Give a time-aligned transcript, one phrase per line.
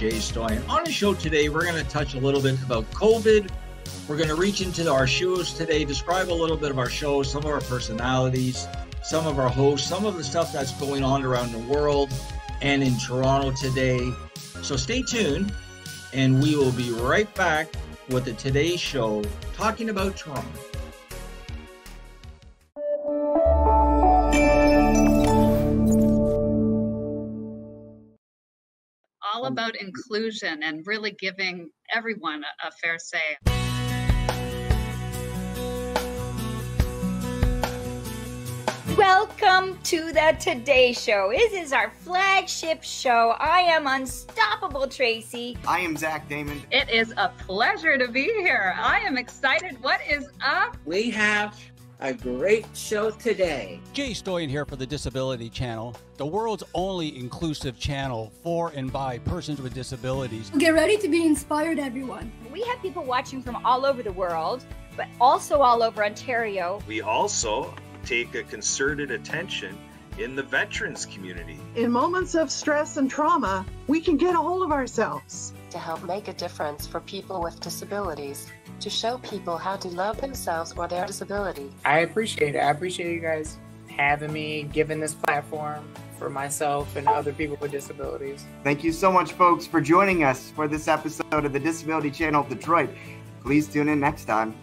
[0.00, 0.66] Jay Stoyan.
[0.66, 3.50] On the show today, we're going to touch a little bit about COVID.
[4.08, 7.22] We're going to reach into our shows today, describe a little bit of our show,
[7.22, 8.66] some of our personalities,
[9.02, 12.10] some of our hosts, some of the stuff that's going on around the world
[12.62, 14.10] and in Toronto today.
[14.62, 15.52] So stay tuned,
[16.14, 17.68] and we will be right back
[18.08, 19.22] with the Today Show
[19.52, 20.69] talking about Toronto.
[29.50, 29.58] Mm-hmm.
[29.58, 33.18] about inclusion and really giving everyone a, a fair say.
[38.96, 41.30] Welcome to the Today Show.
[41.32, 43.34] This is our flagship show.
[43.38, 45.56] I am Unstoppable Tracy.
[45.66, 46.62] I am Zach Damon.
[46.70, 48.74] It is a pleasure to be here.
[48.78, 49.82] I am excited.
[49.82, 50.76] What is up?
[50.84, 51.58] We have
[52.00, 53.80] a great show today.
[53.92, 59.18] Jay Stoyan here for the Disability Channel, the world's only inclusive channel for and by
[59.18, 60.50] persons with disabilities.
[60.56, 62.32] Get ready to be inspired, everyone.
[62.50, 64.64] We have people watching from all over the world,
[64.96, 66.80] but also all over Ontario.
[66.88, 69.76] We also take a concerted attention
[70.18, 71.58] in the veterans community.
[71.76, 75.52] In moments of stress and trauma, we can get a hold of ourselves.
[75.70, 78.48] To help make a difference for people with disabilities,
[78.80, 81.70] to show people how to love themselves or their disability.
[81.84, 82.58] I appreciate it.
[82.58, 83.56] I appreciate you guys
[83.88, 88.44] having me, giving this platform for myself and other people with disabilities.
[88.64, 92.42] Thank you so much, folks, for joining us for this episode of the Disability Channel
[92.42, 92.90] of Detroit.
[93.42, 94.54] Please tune in next time.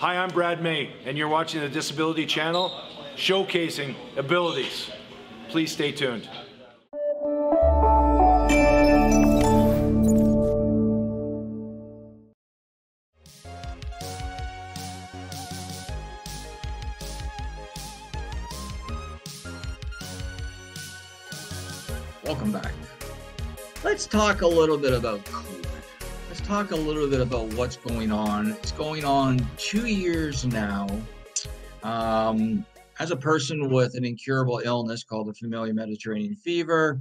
[0.00, 2.72] Hi, I'm Brad May, and you're watching the Disability Channel,
[3.16, 4.90] showcasing abilities.
[5.50, 6.26] Please stay tuned.
[22.24, 22.72] Welcome back.
[23.84, 25.22] Let's talk a little bit about
[26.50, 28.50] talk a little bit about what's going on.
[28.50, 30.88] It's going on two years now.
[31.84, 32.66] Um,
[32.98, 37.00] as a person with an incurable illness called the familial Mediterranean fever,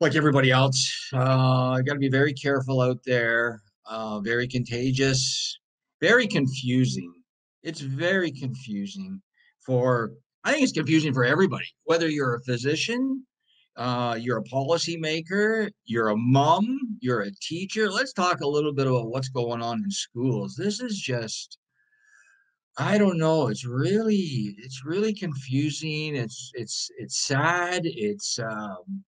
[0.00, 3.60] like everybody else, uh, I got to be very careful out there.
[3.86, 5.58] Uh, very contagious,
[6.00, 7.12] very confusing.
[7.64, 9.20] It's very confusing
[9.66, 10.12] for.
[10.44, 13.26] I think it's confusing for everybody, whether you're a physician,
[13.76, 17.90] uh, you're a policymaker, you're a mom, you're a teacher.
[17.90, 20.54] Let's talk a little bit about what's going on in schools.
[20.56, 21.58] This is just,
[22.76, 23.48] I don't know.
[23.48, 26.16] It's really, it's really confusing.
[26.16, 27.82] It's, it's, it's sad.
[27.84, 29.04] It's, um,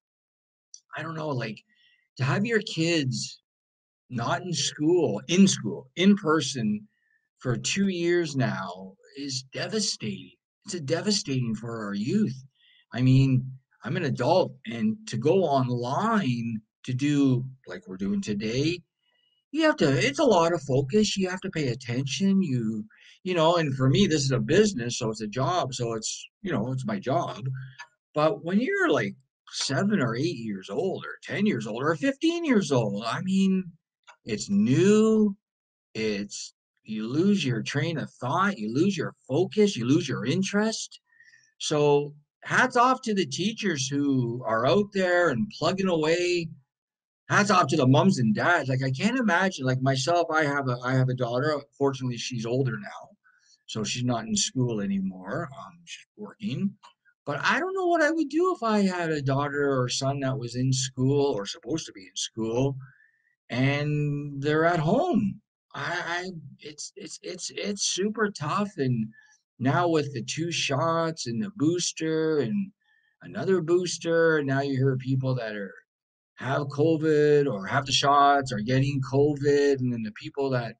[0.97, 1.63] I don't know, like
[2.17, 3.41] to have your kids
[4.11, 6.89] not in school, in school, in person
[7.39, 10.33] for two years now is devastating.
[10.65, 12.45] It's a devastating for our youth.
[12.93, 13.51] I mean,
[13.85, 18.81] I'm an adult, and to go online to do like we're doing today,
[19.53, 19.89] you have to.
[19.89, 21.17] It's a lot of focus.
[21.17, 22.43] You have to pay attention.
[22.43, 22.85] You,
[23.23, 25.75] you know, and for me, this is a business, so it's a job.
[25.75, 26.13] So it's,
[26.43, 27.41] you know, it's my job.
[28.15, 29.15] But when you're like
[29.53, 33.65] seven or eight years old, or ten years old, or fifteen years old, I mean,
[34.25, 35.37] it's new.
[35.95, 36.55] It's
[36.85, 38.59] you lose your train of thought.
[38.59, 39.77] You lose your focus.
[39.77, 41.01] You lose your interest.
[41.59, 46.49] So hats off to the teachers who are out there and plugging away
[47.29, 48.69] hats off to the moms and dads.
[48.69, 51.61] Like i can't imagine like myself i have a i have a daughter.
[51.77, 53.09] Fortunately she's older now
[53.67, 55.49] so she's not in school anymore.
[55.57, 56.75] Um she's working.
[57.27, 60.21] But i don't know what i would do if i had a daughter or son
[60.21, 62.77] that was in school or supposed to be in school
[63.51, 65.41] and they're at home.
[65.75, 66.31] I i
[66.61, 69.09] it's it's it's it's super tough and
[69.59, 72.73] now with the two shots and the booster and
[73.23, 75.75] another booster, now you hear people that are
[76.39, 80.77] have COVID or have the shots or getting COVID, and then the people that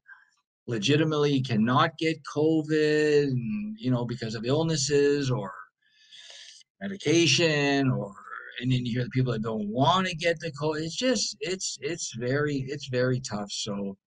[0.67, 5.51] legitimately cannot get COVID, and, you know, because of illnesses or
[6.81, 8.13] medication, or
[8.61, 10.81] and then you hear the people that don't want to get the COVID.
[10.81, 13.51] It's just it's it's very it's very tough.
[13.51, 13.97] So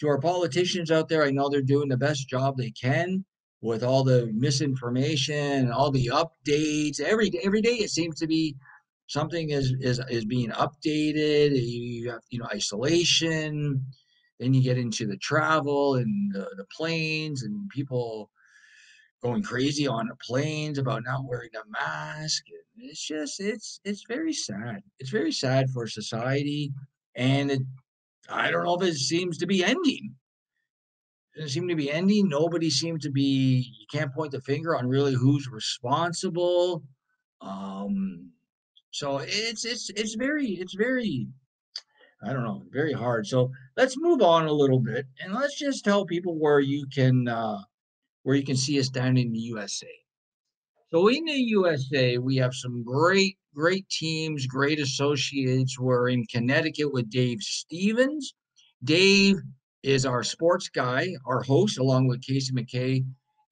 [0.00, 3.24] to our politicians out there, I know they're doing the best job they can
[3.60, 7.00] with all the misinformation and all the updates.
[7.00, 8.56] Every every day it seems to be
[9.06, 11.50] something is is is being updated.
[11.54, 13.84] You have you know isolation.
[14.40, 18.30] Then you get into the travel and the, the planes and people
[19.22, 22.44] going crazy on the planes about not wearing a mask.
[22.76, 24.82] It's just it's it's very sad.
[24.98, 26.72] It's very sad for society.
[27.14, 27.62] and it,
[28.28, 30.16] I don't know if it seems to be ending.
[31.34, 32.28] It doesn't seem to be ending.
[32.28, 33.74] Nobody seems to be.
[33.80, 36.82] You can't point the finger on really who's responsible.
[37.40, 38.32] Um,
[38.92, 41.26] so it's it's it's very it's very
[42.24, 43.26] I don't know very hard.
[43.26, 47.26] So let's move on a little bit and let's just tell people where you can
[47.26, 47.58] uh,
[48.22, 49.88] where you can see us down in the USA.
[50.92, 55.78] So in the USA, we have some great, great teams, great associates.
[55.78, 58.34] We're in Connecticut with Dave Stevens.
[58.84, 59.36] Dave
[59.82, 63.04] is our sports guy, our host, along with Casey McKay.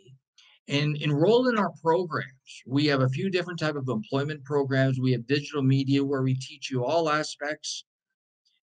[0.68, 2.62] and enroll in our programs.
[2.68, 5.00] We have a few different type of employment programs.
[5.00, 7.86] We have digital media where we teach you all aspects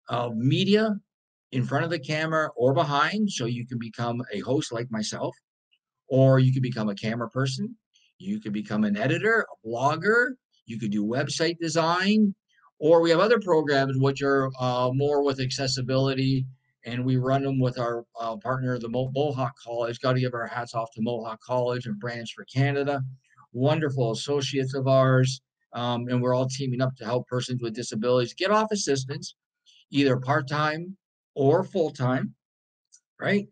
[0.09, 0.97] of media
[1.53, 5.33] in front of the camera or behind so you can become a host like myself
[6.08, 7.76] or you could become a camera person
[8.18, 10.32] you could become an editor a blogger
[10.66, 12.34] you could do website design
[12.80, 16.46] or we have other programs which are uh, more with accessibility
[16.86, 20.00] and we run them with our uh, partner the Mo- mohawk college.
[20.02, 23.02] Got to give our hats off to mohawk college and brands for canada.
[23.54, 25.42] Wonderful associates of ours
[25.74, 29.36] um, and we're all teaming up to help persons with disabilities get off assistance
[29.92, 30.98] either part-time
[31.36, 32.34] or full-time
[33.20, 33.48] right?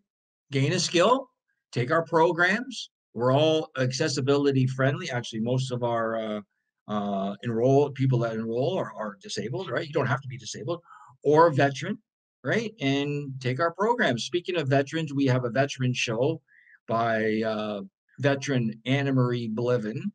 [0.51, 1.30] Gain a skill
[1.71, 2.89] take our programs.
[3.13, 5.09] We're all accessibility friendly.
[5.09, 6.41] Actually most of our uh,
[6.87, 9.87] uh, enroll people that enroll are, are disabled right?
[9.87, 10.81] You don't have to be disabled
[11.23, 11.97] or a veteran
[12.43, 12.73] right?
[12.81, 14.23] And take our programs.
[14.23, 16.41] Speaking of veterans we have a veteran show
[16.87, 17.81] by uh,
[18.19, 20.11] veteran anna marie blivin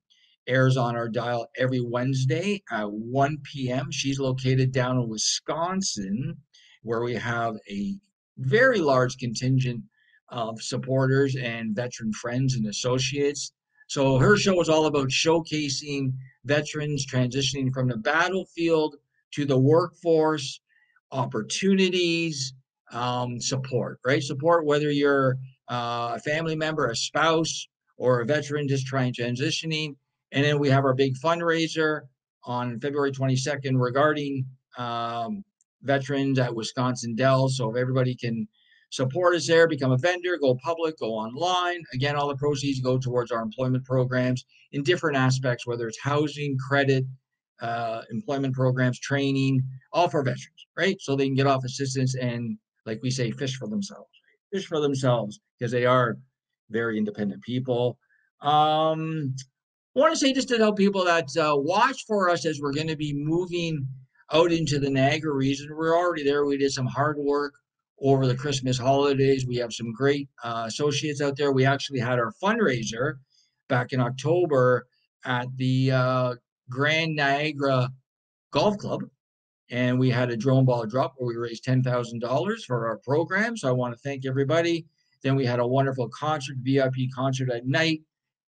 [0.47, 6.37] airs on our dial every wednesday at 1 p.m she's located down in wisconsin
[6.83, 7.97] where we have a
[8.39, 9.83] very large contingent
[10.29, 13.53] of supporters and veteran friends and associates.
[13.89, 16.13] So her show is all about showcasing
[16.45, 18.97] veterans transitioning from the battlefield
[19.33, 20.61] to the workforce,
[21.13, 22.55] opportunities,
[22.93, 24.23] um, support, right?
[24.23, 25.37] Support whether you're
[25.69, 29.97] uh, a family member, a spouse, or a veteran just trying transitioning.
[30.33, 32.03] And then we have our big fundraiser
[32.45, 34.47] on February 22nd regarding
[34.79, 35.45] um,
[35.83, 37.49] veterans at Wisconsin Dell.
[37.49, 38.47] So if everybody can
[38.91, 41.83] support us there, become a vendor, go public, go online.
[41.93, 46.57] Again, all the proceeds go towards our employment programs in different aspects, whether it's housing,
[46.69, 47.05] credit,
[47.61, 49.63] uh, employment programs, training,
[49.93, 50.97] all for veterans, right?
[51.01, 54.11] So they can get off assistance and, like we say, fish for themselves,
[54.53, 56.19] fish for themselves because they are
[56.71, 57.99] very independent people.
[58.43, 59.35] Um,
[59.97, 62.75] I want to say just to tell people that uh, watch for us as we're
[62.75, 63.87] going to be moving
[64.33, 65.69] out into the Niagara region.
[65.75, 66.45] We're already there.
[66.45, 67.55] We did some hard work
[68.01, 69.47] over the Christmas holidays.
[69.47, 71.53] We have some great uh, associates out there.
[71.53, 73.15] We actually had our fundraiser
[73.69, 74.87] back in October
[75.25, 76.35] at the uh,
[76.69, 77.91] Grand Niagara
[78.51, 79.03] Golf Club.
[79.71, 83.57] And we had a drone ball drop where we raised $10,000 for our program.
[83.57, 84.87] So I want to thank everybody.
[85.23, 88.03] Then we had a wonderful concert, VIP concert at night,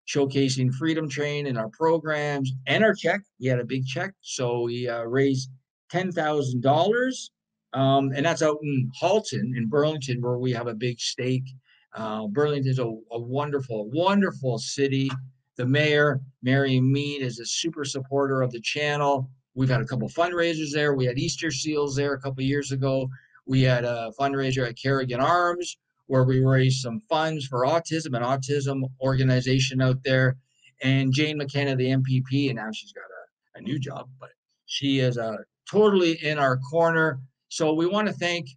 [0.09, 3.21] showcasing Freedom Train and our programs and our check.
[3.41, 4.15] We had a big check.
[4.23, 5.51] So we uh, raised
[5.93, 7.29] $10,000
[7.75, 11.45] um, and that's out in Halton in Burlington, where we have a big stake.
[11.93, 15.11] Uh, Burlington is a, a, wonderful, wonderful city.
[15.57, 19.29] The mayor, Mary Mead, is a super supporter of the channel.
[19.55, 20.95] We've had a couple fundraisers there.
[20.95, 23.09] We had Easter Seals there a couple years ago.
[23.47, 25.77] We had a fundraiser at Carrigan Arms
[26.07, 30.37] where we raised some funds for autism, an autism organization out there.
[30.83, 34.31] And Jane McKenna, the MPP, and now she's got a, a new job, but
[34.67, 35.37] she is uh,
[35.71, 37.21] totally in our corner
[37.55, 38.51] so we want to thank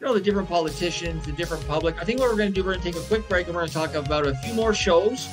[0.00, 1.96] you know the different politicians, the different public.
[2.02, 3.54] I think what we're going to do, we're going to take a quick break and
[3.54, 5.28] we're going to talk about a few more shows,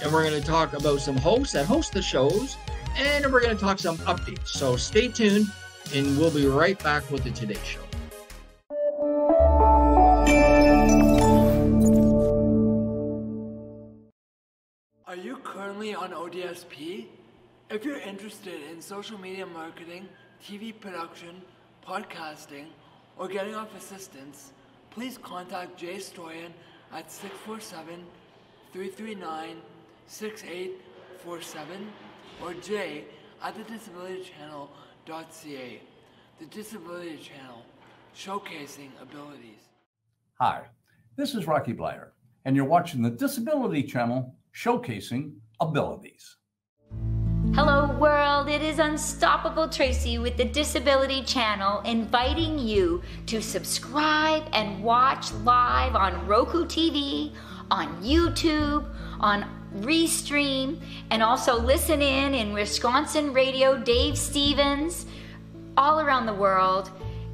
[0.00, 2.56] and we're going to talk about some hosts that host the shows,
[2.96, 4.50] and we're going to talk some updates.
[4.50, 5.48] So stay tuned,
[5.96, 7.80] and we'll be right back with the Today Show.
[15.08, 17.06] Are you currently on ODSP?
[17.68, 20.08] If you're interested in social media marketing,
[20.40, 21.42] TV production,
[21.86, 22.66] podcasting,
[23.18, 24.52] or getting off assistance,
[24.90, 26.52] please contact Jay Stoyan
[26.92, 28.04] at 647
[28.72, 29.56] 339
[30.06, 31.92] 6847
[32.42, 33.04] or Jay
[33.42, 35.82] at the thedisabilitychannel.ca.
[36.40, 37.62] The Disability Channel,
[38.16, 39.68] showcasing abilities.
[40.40, 40.62] Hi,
[41.16, 42.12] this is Rocky Blair,
[42.44, 46.36] and you're watching the Disability Channel showcasing abilities.
[47.52, 48.48] Hello, world.
[48.48, 55.94] It is Unstoppable Tracy with the Disability Channel inviting you to subscribe and watch live
[55.94, 57.32] on Roku TV,
[57.70, 58.84] on YouTube,
[59.20, 59.44] on
[59.76, 65.06] Restream, and also listen in in Wisconsin Radio, Dave Stevens,
[65.76, 66.90] all around the world.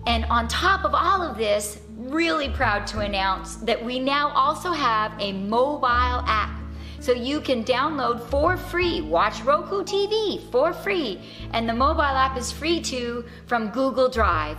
[0.07, 4.73] And on top of all of this, really proud to announce that we now also
[4.73, 6.60] have a mobile app
[7.01, 9.01] so you can download for free.
[9.01, 11.21] Watch Roku TV for free.
[11.53, 14.59] And the mobile app is free too from Google Drive.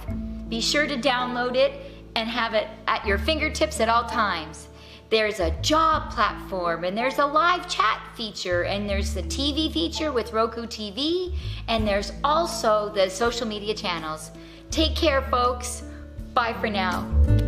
[0.49, 1.73] Be sure to download it
[2.15, 4.67] and have it at your fingertips at all times.
[5.09, 10.11] There's a job platform and there's a live chat feature and there's the TV feature
[10.11, 11.35] with Roku TV
[11.67, 14.31] and there's also the social media channels.
[14.71, 15.83] Take care, folks.
[16.33, 17.40] Bye for now.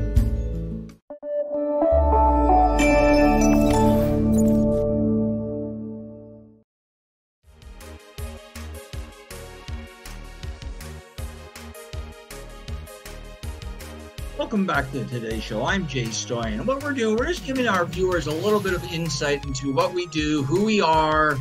[14.63, 15.65] Welcome back to today's show.
[15.65, 16.53] I'm Jay Stoyan.
[16.53, 19.73] And what we're doing, we're just giving our viewers a little bit of insight into
[19.73, 21.37] what we do, who we are,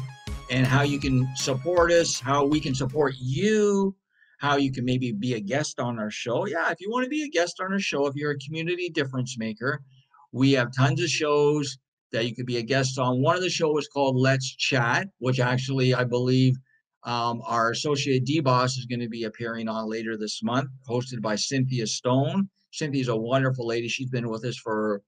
[0.51, 3.95] and how you can support us, how we can support you,
[4.39, 6.49] how you can maybe be a guest on our show.
[6.49, 8.89] Yeah, if you want to be a guest on our show, if you're a community
[8.89, 9.85] difference maker,
[10.33, 11.79] we have tons of shows
[12.11, 13.23] that you could be a guest on.
[13.23, 16.57] One of the shows is called Let's Chat, which actually I believe
[17.05, 21.23] um, our associate D Boss is going to be appearing on later this month, hosted
[21.23, 22.49] by Cynthia Stone.
[22.73, 23.89] Cynthia's a wonderful lady.
[23.89, 25.03] She's been with us for,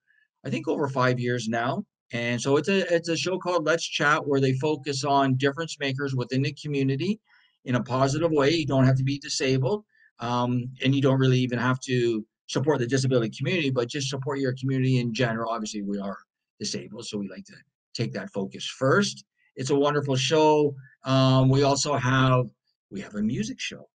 [0.45, 1.85] I think, over five years now.
[2.13, 5.79] And so it's a it's a show called Let's Chat where they focus on difference
[5.81, 7.19] makers within the community
[7.65, 8.51] in a positive way.
[8.51, 9.85] You don't have to be disabled,
[10.21, 14.39] um, and you don't really even have to support the disability community, but just support
[14.39, 15.51] your community in general.
[15.51, 16.19] Obviously, we are
[16.61, 17.57] disabled, so we like to
[17.95, 19.25] take that focus first.
[19.57, 20.75] It's a wonderful show.
[21.05, 22.45] Um, we also have
[22.91, 23.89] we have a music show.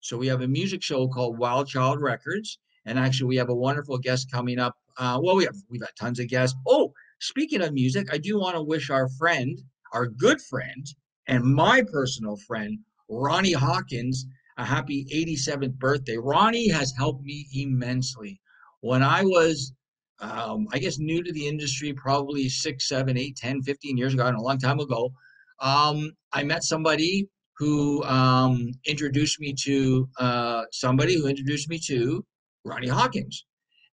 [0.00, 3.54] So we have a music show called Wild Child Records and actually, we have a
[3.54, 4.74] wonderful guest coming up.
[4.96, 6.56] Uh, well, we have we've had tons of guests.
[6.66, 9.60] Oh, speaking of music, I do want to wish our friend,
[9.92, 10.86] our good friend,
[11.26, 12.78] and my personal friend,
[13.08, 14.26] Ronnie Hawkins,
[14.56, 16.16] a happy 87th birthday.
[16.16, 18.40] Ronnie has helped me immensely.
[18.80, 19.72] When I was,
[20.20, 24.26] um, I guess, new to the industry, probably six, seven, eight, 10, 15 years ago,
[24.26, 25.12] and a long time ago,
[25.60, 27.28] um, I met somebody
[27.58, 32.24] who um, introduced me to uh, somebody who introduced me to
[32.68, 33.44] Ronnie Hawkins.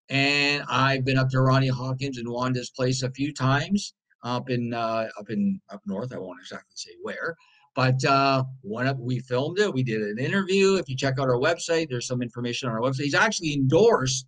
[0.10, 4.74] And I've been up to Ronnie Hawkins and Wanda's place a few times up in
[4.74, 6.14] uh, up in up north.
[6.14, 7.36] I won't exactly say where,
[7.76, 9.74] but uh, one up we filmed it.
[9.74, 10.76] We did an interview.
[10.76, 13.04] If you check out our website, there's some information on our website.
[13.04, 14.28] He's actually endorsed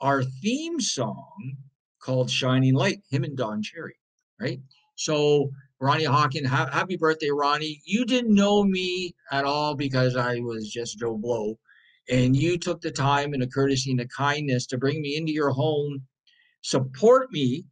[0.00, 1.56] our theme song
[2.00, 3.96] called "Shining Light." Him and Don Cherry,
[4.40, 4.60] right?
[4.96, 7.80] So Ronnie Hawkins, ha- happy birthday, Ronnie!
[7.84, 11.56] You didn't know me at all because I was just Joe Blow
[12.08, 15.32] and you took the time and the courtesy and the kindness to bring me into
[15.32, 16.02] your home,
[16.62, 17.64] support me,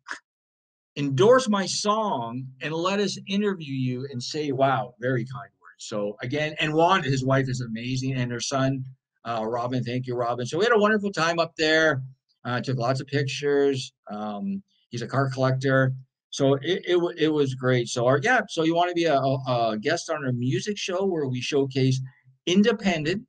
[0.97, 5.87] endorse my song, and let us interview you and say, wow, very kind words.
[5.87, 8.85] So again, and Wanda, his wife is amazing, and her son,
[9.25, 10.47] uh, Robin, thank you, Robin.
[10.47, 12.03] So we had a wonderful time up there.
[12.45, 13.93] Uh, took lots of pictures.
[14.09, 15.93] Um, he's a car collector.
[16.31, 17.89] So it, it, it was great.
[17.89, 21.05] So our, yeah, so you want to be a, a guest on our music show
[21.05, 22.01] where we showcase
[22.47, 23.23] independent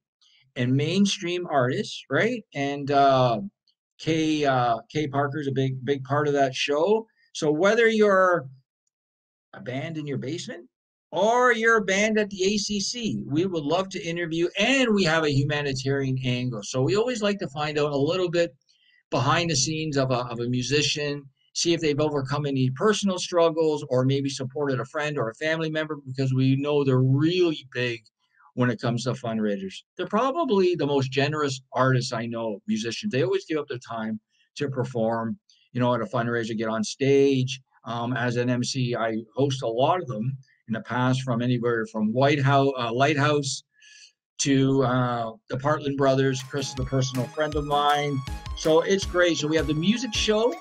[0.57, 2.43] and mainstream artists, right?
[2.53, 3.41] And uh,
[3.99, 7.07] Kay uh, Kay Parker's a big big part of that show.
[7.33, 8.47] So whether you're
[9.53, 10.67] a band in your basement
[11.11, 15.23] or you're a band at the ACC, we would love to interview, and we have
[15.23, 16.61] a humanitarian angle.
[16.63, 18.53] So we always like to find out a little bit
[19.09, 21.23] behind the scenes of a, of a musician,
[21.53, 25.71] see if they've overcome any personal struggles or maybe supported a friend or a family
[25.71, 28.01] member because we know they're really big
[28.57, 29.83] when it comes to fundraisers.
[29.95, 33.11] They're probably the most generous artists I know, musicians.
[33.11, 34.19] They always give up their time
[34.55, 35.37] to perform,
[35.73, 37.61] you know, at a fundraiser, get on stage.
[37.85, 40.35] Um, as an MC, I host a lot of them
[40.67, 43.61] in the past from anywhere from White House, uh, Lighthouse
[44.39, 46.41] to uh, the Partland Brothers.
[46.49, 48.19] Chris is a personal friend of mine.
[48.55, 49.37] So it's great.
[49.37, 50.51] So we have the music show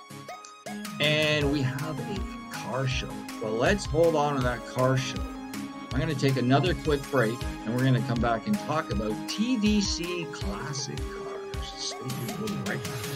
[1.01, 3.09] and we have a car show.
[3.41, 5.36] But let's hold on to that car show
[5.97, 8.93] I'm going to take another quick break and we're going to come back and talk
[8.93, 11.73] about TDC Classic cars.
[11.75, 12.39] Stay tuned.
[12.39, 13.16] We'll be right back.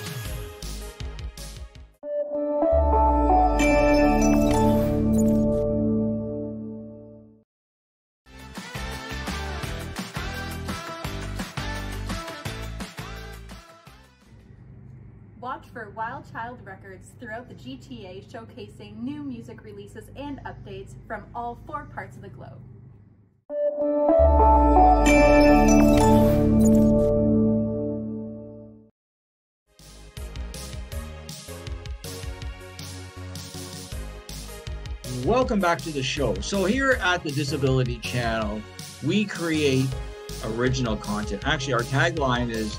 [16.50, 22.16] Wild Records throughout the GTA showcasing new music releases and updates from all four parts
[22.16, 22.58] of the globe.
[35.24, 36.34] Welcome back to the show.
[36.40, 38.60] So, here at the Disability Channel,
[39.06, 39.86] we create
[40.44, 41.46] original content.
[41.46, 42.76] Actually, our tagline is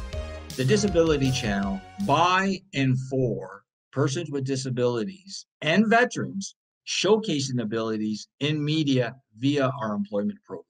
[0.58, 3.61] the Disability Channel by and for
[3.92, 6.56] persons with disabilities and veterans
[6.88, 10.68] showcasing abilities in media via our employment programs.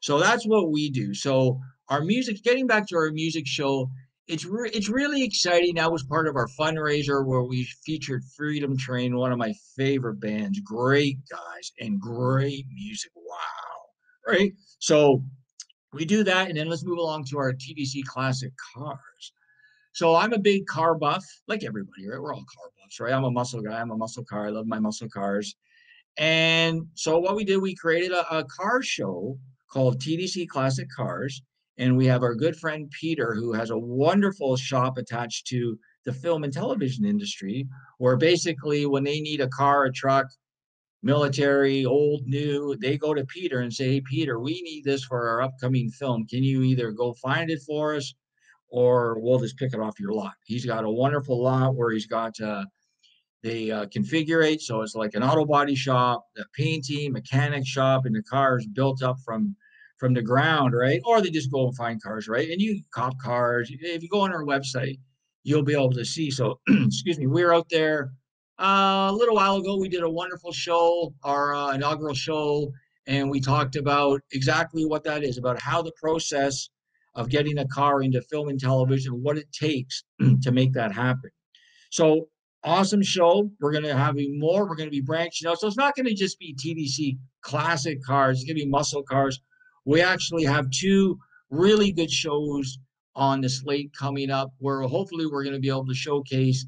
[0.00, 1.14] So that's what we do.
[1.14, 3.90] So our music, getting back to our music show,
[4.26, 5.74] it's re- it's really exciting.
[5.74, 10.20] That was part of our fundraiser where we featured Freedom Train, one of my favorite
[10.20, 10.60] bands.
[10.60, 13.10] Great guys and great music.
[13.14, 14.52] Wow, right?
[14.78, 15.22] So
[15.92, 19.32] we do that, and then let's move along to our TDC Classic Cars.
[19.94, 22.20] So I'm a big car buff, like everybody, right?
[22.20, 23.12] We're all car buffs, right?
[23.12, 23.80] I'm a muscle guy.
[23.80, 24.48] I'm a muscle car.
[24.48, 25.54] I love my muscle cars.
[26.18, 29.38] And so what we did, we created a, a car show
[29.70, 31.42] called TDC Classic Cars.
[31.78, 36.12] And we have our good friend Peter, who has a wonderful shop attached to the
[36.12, 37.66] film and television industry,
[37.98, 40.26] where basically when they need a car, a truck,
[41.04, 45.28] military, old, new, they go to Peter and say, Hey, Peter, we need this for
[45.28, 46.26] our upcoming film.
[46.26, 48.12] Can you either go find it for us
[48.68, 50.34] or we'll just pick it off your lot?
[50.44, 52.64] He's got a wonderful lot where he's got, uh,
[53.42, 58.06] they uh, configure it so it's like an auto body shop, a painting, mechanic shop,
[58.06, 59.54] and the cars built up from
[59.98, 61.00] from the ground, right?
[61.04, 62.50] Or they just go and find cars, right?
[62.50, 63.70] And you cop cars.
[63.70, 64.98] If you go on our website,
[65.44, 66.30] you'll be able to see.
[66.30, 68.10] So, excuse me, we were out there
[68.60, 69.76] uh, a little while ago.
[69.76, 72.72] We did a wonderful show, our uh, inaugural show,
[73.06, 76.70] and we talked about exactly what that is about how the process
[77.14, 80.04] of getting a car into film and television, what it takes
[80.42, 81.30] to make that happen.
[81.90, 82.28] So,
[82.64, 83.50] awesome show.
[83.60, 84.68] We're going to have more.
[84.68, 85.60] We're going to be branching out.
[85.60, 89.02] So, it's not going to just be TDC classic cars, it's going to be muscle
[89.02, 89.40] cars
[89.84, 91.18] we actually have two
[91.50, 92.78] really good shows
[93.14, 96.66] on the slate coming up where hopefully we're going to be able to showcase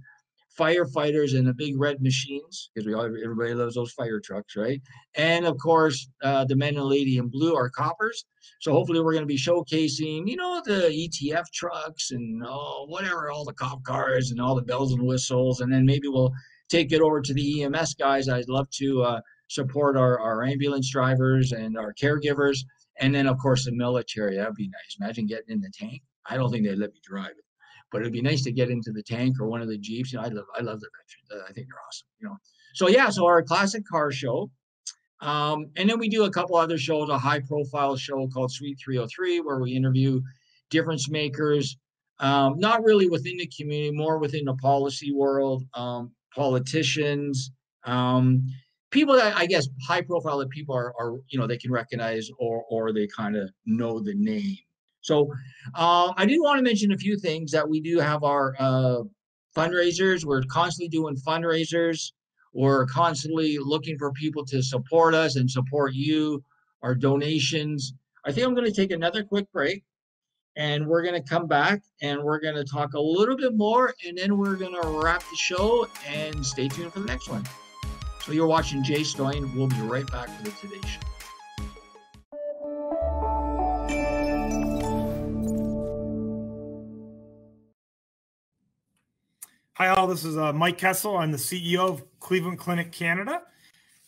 [0.59, 4.81] firefighters and the big red machines because we all everybody loves those fire trucks right
[5.15, 8.25] and of course uh, the men and lady in blue are coppers
[8.61, 13.31] so hopefully we're going to be showcasing you know the etf trucks and oh, whatever
[13.31, 16.33] all the cop cars and all the bells and whistles and then maybe we'll
[16.69, 20.91] take it over to the ems guys i'd love to uh, support our, our ambulance
[20.91, 22.65] drivers and our caregivers
[22.99, 24.37] and then, of course, the military.
[24.37, 24.97] That'd be nice.
[25.01, 26.03] Imagine getting in the tank.
[26.29, 27.45] I don't think they'd let me drive it,
[27.97, 30.13] but it'd be nice to get into the tank or one of the jeeps.
[30.13, 30.89] You know, I love, I love the
[31.31, 31.47] veterans.
[31.49, 32.07] I think they're awesome.
[32.21, 32.37] You know,
[32.75, 33.09] so yeah.
[33.09, 34.51] So our classic car show,
[35.23, 37.09] um, and then we do a couple other shows.
[37.09, 40.21] A high-profile show called Sweet 303, where we interview
[40.69, 41.79] difference makers.
[42.21, 47.51] Um, not really within the community, more within the policy world, um, politicians,
[47.87, 48.47] um,
[48.91, 52.29] people that I guess high profile that people are, are you know they can recognize
[52.39, 54.59] or or they kind of know the name.
[55.07, 55.33] So
[55.75, 59.03] uh, I do want to mention a few things that we do have our uh,
[59.57, 60.25] fundraisers.
[60.25, 62.11] We're constantly doing fundraisers.
[62.53, 66.43] We're constantly looking for people to support us and support you.
[66.83, 67.95] Our donations.
[68.25, 69.83] I think I'm going to take another quick break
[70.57, 73.95] and we're going to come back and we're going to talk a little bit more
[74.07, 77.45] and then we're going to wrap the show and stay tuned for the next one.
[78.25, 79.55] So you're watching Jay Stoyan.
[79.55, 81.16] We'll be right back for the Today Show.
[89.79, 90.07] Hi, all.
[90.07, 91.19] This is uh, Mike Kessel.
[91.19, 93.43] I'm the CEO of Cleveland Clinic Canada.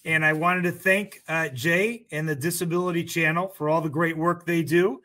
[0.06, 4.16] And I wanted to thank uh, Jay and the Disability Channel for all the great
[4.16, 5.02] work they do.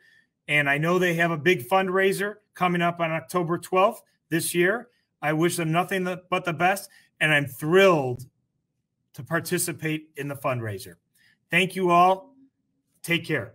[0.48, 3.98] And I know they have a big fundraiser coming up on October 12th
[4.30, 4.88] this year.
[5.20, 6.88] I wish them nothing but the best.
[7.20, 8.24] And I'm thrilled
[9.12, 10.94] to participate in the fundraiser.
[11.50, 12.34] Thank you all.
[13.02, 13.52] Take care.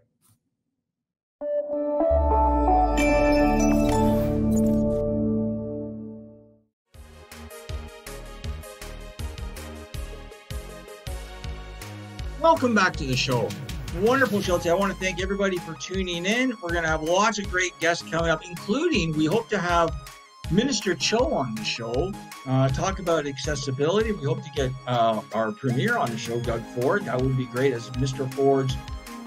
[12.41, 13.49] Welcome back to the show.
[13.97, 14.69] Wonderful today.
[14.69, 16.51] I want to thank everybody for tuning in.
[16.61, 20.09] We're going to have lots of great guests coming up, including we hope to have
[20.49, 22.13] Minister Cho on the show,
[22.47, 24.13] uh, talk about accessibility.
[24.13, 27.03] We hope to get uh, our premier on the show, Doug Ford.
[27.03, 28.33] That would be great as Mr.
[28.33, 28.77] Ford's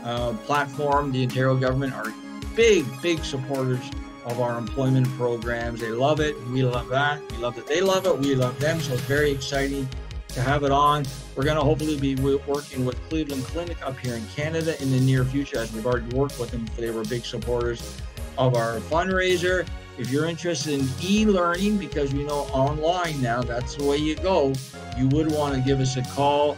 [0.05, 2.11] uh, platform, the Ontario government are
[2.57, 3.90] big, big supporters
[4.25, 5.81] of our employment programs.
[5.81, 6.35] They love it.
[6.46, 7.20] We love that.
[7.31, 8.18] We love that they love it.
[8.18, 8.81] We love them.
[8.81, 9.87] So it's very exciting
[10.35, 11.05] to have it on.
[11.37, 15.01] We're going to hopefully be working with Cleveland Clinic up here in Canada in the
[15.01, 16.66] near future, as we've already worked with them.
[16.77, 18.01] They were big supporters
[18.38, 19.66] of our fundraiser.
[19.99, 24.55] If you're interested in e-learning, because we know online now, that's the way you go,
[24.97, 26.57] you would want to give us a call.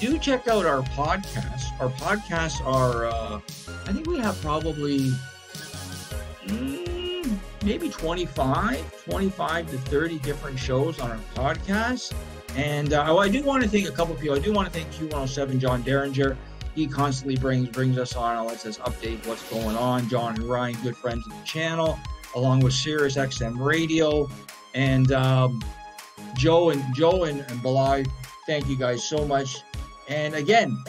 [0.00, 1.64] Do check out our podcasts.
[1.80, 3.40] Our podcasts are, uh,
[3.86, 5.10] I think we have probably
[6.46, 12.14] mm, maybe 25, 25 to 30 different shows on our podcast.
[12.56, 14.34] And uh, oh, I do want to thank a couple people.
[14.34, 16.36] I do want to thank Q107 John Derringer.
[16.74, 20.08] He constantly brings brings us on and lets us update what's going on.
[20.08, 21.98] John and Ryan, good friends of the channel,
[22.34, 24.30] along with Sirius XM Radio,
[24.74, 25.62] and um,
[26.34, 28.08] Joe and Joe and, and.
[28.46, 29.62] Thank you guys so much.
[30.08, 30.82] And again,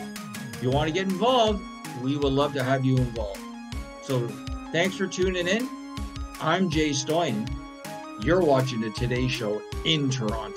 [0.53, 1.61] if you want to get involved,
[2.01, 3.41] we would love to have you involved.
[4.03, 4.27] So
[4.71, 5.67] thanks for tuning in.
[6.39, 7.49] I'm Jay Stoyan.
[8.23, 10.56] You're watching the Today Show in Toronto.